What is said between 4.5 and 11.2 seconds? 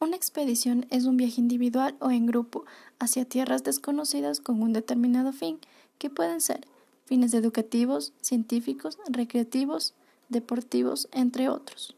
un determinado fin, que pueden ser fines educativos, científicos, recreativos, deportivos,